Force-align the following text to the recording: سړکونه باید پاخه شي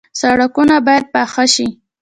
سړکونه 0.19 0.75
باید 0.87 1.05
پاخه 1.13 1.45
شي 1.53 1.67